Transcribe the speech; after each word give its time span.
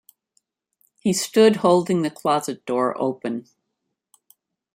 He 0.99 1.13
stood 1.13 1.57
holding 1.57 2.01
the 2.01 2.09
closet 2.09 2.65
door 2.65 2.99
open. 2.99 3.45